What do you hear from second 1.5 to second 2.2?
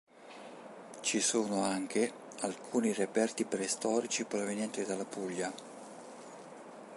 anche